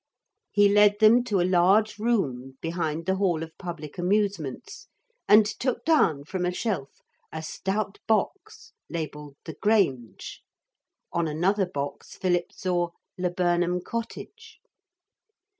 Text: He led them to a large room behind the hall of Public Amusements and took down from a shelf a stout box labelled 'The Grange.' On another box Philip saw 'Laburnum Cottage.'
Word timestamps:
He 0.49 0.67
led 0.67 0.95
them 0.99 1.23
to 1.25 1.39
a 1.41 1.45
large 1.45 1.99
room 1.99 2.57
behind 2.59 3.05
the 3.05 3.17
hall 3.17 3.43
of 3.43 3.55
Public 3.59 3.99
Amusements 3.99 4.87
and 5.27 5.45
took 5.45 5.85
down 5.85 6.23
from 6.23 6.43
a 6.43 6.51
shelf 6.51 6.89
a 7.31 7.43
stout 7.43 7.99
box 8.07 8.73
labelled 8.89 9.37
'The 9.45 9.57
Grange.' 9.61 10.41
On 11.13 11.27
another 11.27 11.67
box 11.67 12.15
Philip 12.17 12.51
saw 12.51 12.89
'Laburnum 13.15 13.81
Cottage.' 13.83 14.59